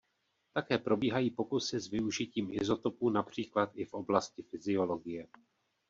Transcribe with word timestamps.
Také 0.53 0.77
probíhají 0.77 1.31
pokusy 1.31 1.79
s 1.79 1.87
využitím 1.89 2.49
izotopů 2.61 3.09
například 3.09 3.71
i 3.75 3.85
v 3.85 3.93
oblasti 3.93 4.41
fyziologie. 4.43 5.27